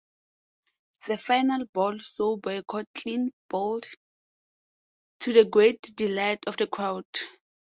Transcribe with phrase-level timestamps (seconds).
[1.05, 3.85] The final ball saw Boycott clean bowled,
[5.19, 7.05] to the great delight of the crowd.